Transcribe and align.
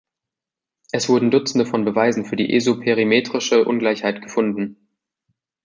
Es 0.91 1.09
wurden 1.09 1.29
Dutzende 1.29 1.63
von 1.67 1.85
Beweisen 1.85 2.25
für 2.25 2.35
die 2.35 2.55
isoperimetrische 2.55 3.63
Ungleichheit 3.65 4.23
gefunden. 4.23 4.89